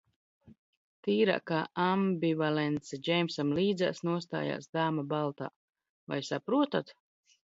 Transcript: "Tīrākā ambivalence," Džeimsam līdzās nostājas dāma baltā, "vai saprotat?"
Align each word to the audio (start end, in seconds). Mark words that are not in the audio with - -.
"Tīrākā 1.07 1.57
ambivalence," 1.83 2.99
Džeimsam 3.07 3.51
līdzās 3.57 4.01
nostājas 4.07 4.65
dāma 4.79 5.05
baltā, 5.13 5.51
"vai 6.15 6.19
saprotat?" 6.31 6.91